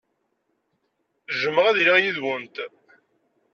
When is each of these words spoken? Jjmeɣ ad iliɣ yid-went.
Jjmeɣ 1.39 1.65
ad 1.67 1.77
iliɣ 1.77 1.97
yid-went. 1.99 2.55